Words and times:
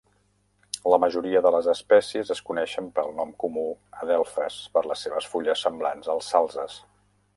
La 0.93 0.97
majoria 1.01 1.41
de 1.45 1.49
les 1.55 1.67
espècies 1.73 2.31
es 2.35 2.41
coneixen 2.47 2.89
pel 2.95 3.13
nom 3.19 3.35
comú 3.45 3.67
adelfes 4.07 4.57
per 4.79 4.83
les 4.93 5.05
seves 5.07 5.29
fulles 5.35 5.67
semblants 5.67 6.11
als 6.15 6.33
salzes. 6.37 6.81